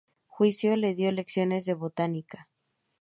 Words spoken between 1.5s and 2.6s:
de botánica.